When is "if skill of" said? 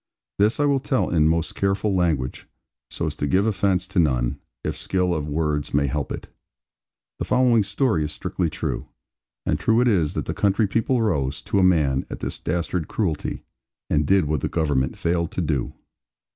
4.63-5.27